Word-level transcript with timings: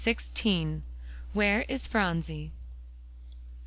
XVI 0.03 0.81
WHERE 1.33 1.63
IS 1.69 1.85
PHRONSIE? 1.85 2.51